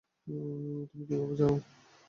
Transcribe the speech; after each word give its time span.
তুমি 0.89 1.03
কিভাবে 1.07 1.35
জান? 1.39 1.53